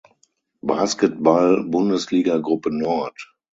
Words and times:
Basketball-Bundesliga 0.63 2.39
Gruppe 2.41 2.71
Nord. 2.71 3.13